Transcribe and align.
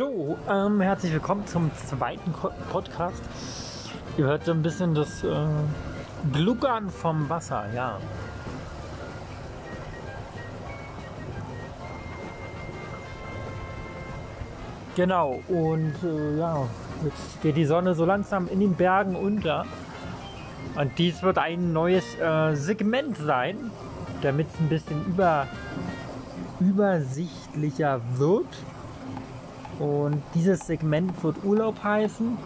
So, 0.00 0.38
ähm, 0.48 0.80
herzlich 0.80 1.12
willkommen 1.12 1.46
zum 1.46 1.70
zweiten 1.74 2.32
Podcast. 2.72 3.22
Ihr 4.16 4.24
hört 4.24 4.46
so 4.46 4.52
ein 4.52 4.62
bisschen 4.62 4.94
das 4.94 5.22
äh, 5.22 5.46
Gluckern 6.32 6.88
vom 6.88 7.28
Wasser, 7.28 7.66
ja. 7.74 7.98
Genau, 14.96 15.42
und 15.48 15.92
äh, 16.02 16.38
ja, 16.38 16.66
jetzt 17.04 17.42
geht 17.42 17.58
die 17.58 17.66
Sonne 17.66 17.94
so 17.94 18.06
langsam 18.06 18.48
in 18.48 18.60
den 18.60 18.76
Bergen 18.76 19.14
unter. 19.14 19.66
Und 20.76 20.96
dies 20.96 21.22
wird 21.22 21.36
ein 21.36 21.74
neues 21.74 22.18
äh, 22.18 22.54
Segment 22.54 23.18
sein, 23.18 23.70
damit 24.22 24.46
es 24.48 24.60
ein 24.60 24.70
bisschen 24.70 25.04
über, 25.04 25.46
übersichtlicher 26.58 28.00
wird. 28.16 28.48
Und 29.80 30.22
dieses 30.34 30.66
Segment 30.66 31.24
wird 31.24 31.42
Urlaub 31.42 31.82
heißen. 31.82 32.36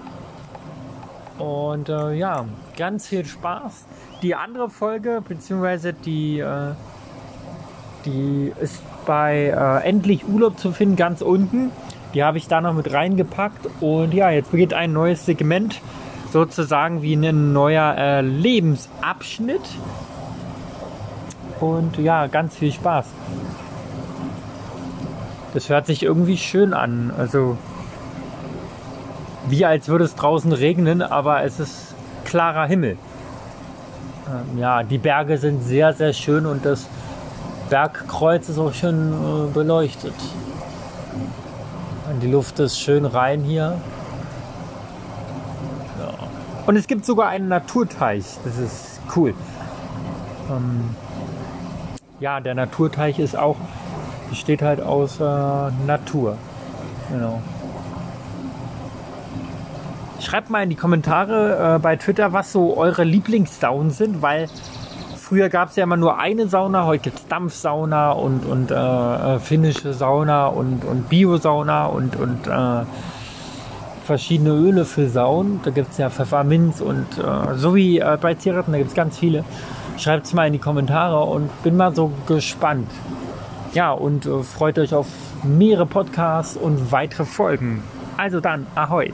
Und 1.38 1.88
äh, 1.88 2.12
ja, 2.15 2.47
ganz 2.77 3.09
viel 3.09 3.24
Spaß. 3.24 3.87
Die 4.23 4.37
andere 4.37 4.70
Folge, 4.70 5.20
beziehungsweise 5.27 5.93
die, 5.93 6.38
äh, 6.38 6.74
die 8.05 8.52
ist 8.60 8.83
bei 9.05 9.47
äh, 9.47 9.87
Endlich 9.87 10.29
Urlaub 10.29 10.59
zu 10.59 10.70
finden, 10.70 10.95
ganz 10.95 11.23
unten. 11.23 11.73
Die 12.15 12.23
habe 12.23 12.38
ich 12.38 12.47
da 12.47 12.60
noch 12.60 12.73
mit 12.73 12.93
reingepackt. 12.93 13.69
Und 13.80 14.15
ja, 14.15 14.30
jetzt 14.30 14.52
beginnt 14.52 14.73
ein 14.73 14.93
neues 14.93 15.27
Segment, 15.27 15.80
sozusagen 16.32 17.02
wie 17.02 17.15
ein 17.15 17.52
neuer 17.52 17.96
äh, 17.98 18.21
Lebensabschnitt. 18.21 19.62
Und 21.59 21.98
ja, 21.98 22.29
ganz 22.29 22.57
viel 22.57 22.71
Spaß. 22.71 23.07
Das 25.55 25.69
hört 25.69 25.87
sich 25.87 26.03
irgendwie 26.03 26.37
schön 26.37 26.75
an. 26.75 27.13
Also 27.17 27.57
wie 29.49 29.65
als 29.65 29.89
würde 29.89 30.05
es 30.05 30.15
draußen 30.15 30.52
regnen, 30.52 31.01
aber 31.02 31.43
es 31.45 31.61
ist 31.61 31.95
klarer 32.24 32.66
Himmel. 32.66 32.96
Ähm, 34.27 34.59
ja, 34.59 34.83
die 34.83 34.99
Berge 34.99 35.38
sind 35.38 35.63
sehr, 35.63 35.93
sehr 35.93 36.13
schön 36.13 36.46
und 36.46 36.65
das 36.65 36.87
Bergkreuz 37.71 38.49
ist 38.49 38.59
auch 38.59 38.73
schön 38.73 39.13
äh, 39.13 39.52
beleuchtet. 39.52 40.15
Und 42.11 42.21
die 42.21 42.30
Luft 42.30 42.59
ist 42.59 42.80
schön 42.80 43.05
rein 43.05 43.43
hier. 43.43 43.79
Ja. 46.01 46.15
Und 46.66 46.77
es 46.77 46.87
gibt 46.87 47.05
sogar 47.05 47.29
einen 47.29 47.49
Naturteich. 47.49 48.24
Das 48.45 48.59
ist 48.59 49.01
cool. 49.15 49.35
Ähm, 50.51 50.95
ja, 52.21 52.41
der 52.41 52.55
Naturteich 52.55 53.18
ist 53.18 53.37
auch, 53.37 53.57
besteht 54.29 54.63
halt 54.63 54.80
aus 54.80 55.21
äh, 55.21 55.25
Natur. 55.87 56.37
Genau. 57.11 57.41
Schreibt 60.21 60.49
mal 60.49 60.63
in 60.63 60.71
die 60.71 60.77
Kommentare 60.77 61.77
äh, 61.77 61.79
bei 61.79 61.97
Twitter, 61.97 62.33
was 62.33 62.52
so 62.52 62.77
eure 62.77 63.05
Lieblingssaunen 63.05 63.91
sind, 63.91 64.22
weil 64.22 64.49
früher 65.17 65.49
gab 65.49 65.71
es 65.71 65.77
ja 65.77 65.84
immer 65.84 65.97
nur 65.97 66.19
eine 66.19 66.49
Sauna, 66.49 66.87
heute 66.87 67.05
gibt 67.05 67.19
es 67.19 67.27
Dampfsauna 67.27 68.12
und, 68.12 68.47
und 68.47 68.71
äh, 68.71 68.75
äh, 68.75 69.39
finnische 69.39 69.93
Sauna 69.93 70.47
und, 70.47 70.84
und 70.84 71.09
Biosauna 71.09 71.87
und, 71.87 72.17
und 72.17 72.47
äh, 72.47 72.84
verschiedene 74.05 74.50
Öle 74.50 74.84
für 74.84 75.09
Saunen. 75.09 75.61
Da 75.65 75.71
gibt 75.71 75.93
es 75.93 75.99
ja 75.99 76.11
Pfefferminz 76.11 76.81
und 76.81 77.06
äh, 77.19 77.56
so 77.56 77.75
wie 77.75 77.99
äh, 77.99 78.19
bei 78.21 78.34
Zigaretten, 78.34 78.72
da 78.72 78.78
gibt 78.78 78.91
es 78.91 78.97
ganz 78.97 79.19
viele. 79.19 79.45
Schreibt 79.97 80.27
es 80.27 80.34
mal 80.34 80.47
in 80.47 80.53
die 80.53 80.59
Kommentare 80.59 81.21
und 81.25 81.50
bin 81.62 81.77
mal 81.77 81.95
so 81.95 82.12
gespannt. 82.27 82.89
Ja, 83.75 83.91
und 83.91 84.25
äh, 84.25 84.43
freut 84.44 84.78
euch 84.78 84.94
auf 84.94 85.09
mehrere 85.43 85.84
Podcasts 85.84 86.56
und 86.56 86.93
weitere 86.93 87.25
Folgen. 87.25 87.83
Also 88.17 88.41
dann, 88.41 88.67
ahoi! 88.77 89.12